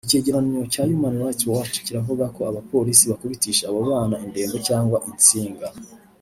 Icyegeranyo 0.07 0.61
cya 0.73 0.83
Human 0.89 1.15
Rights 1.21 1.43
Watch 1.51 1.75
kiravuga 1.85 2.25
ko 2.35 2.41
abapolisi 2.49 3.03
bakubitisha 3.11 3.63
abo 3.67 3.79
bana 3.89 4.15
indembo 4.25 4.57
cyangwa 4.67 4.97
intsinga 5.09 5.67